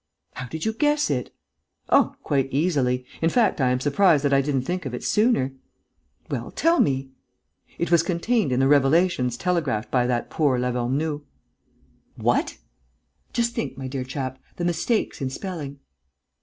"How 0.33 0.47
did 0.47 0.65
you 0.65 0.73
guess 0.73 1.11
it?" 1.11 1.31
"Oh, 1.89 2.15
quite 2.23 2.49
easily! 2.51 3.05
In 3.21 3.29
fact, 3.29 3.61
I 3.61 3.69
am 3.69 3.79
surprised 3.79 4.25
that 4.25 4.33
I 4.33 4.41
didn't 4.41 4.63
think 4.63 4.87
of 4.87 4.95
it 4.95 5.03
sooner." 5.03 5.51
"Well, 6.27 6.49
tell 6.49 6.79
me." 6.79 7.11
"It 7.77 7.91
was 7.91 8.01
contained 8.01 8.51
in 8.51 8.59
the 8.59 8.67
revelations 8.67 9.37
telegraphed 9.37 9.91
by 9.91 10.07
that 10.07 10.31
poor 10.31 10.57
Lavernoux." 10.57 11.21
"What?" 12.15 12.57
"Just 13.31 13.53
think, 13.53 13.77
my 13.77 13.87
dear 13.87 14.03
chap, 14.03 14.39
the 14.55 14.65
mistakes 14.65 15.21
in 15.21 15.29
spelling...." 15.29 15.77